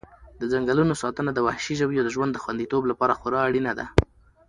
[0.39, 3.85] د ځنګلونو ساتنه د وحشي ژویو د ژوند د خوندیتوب لپاره خورا اړینه ده.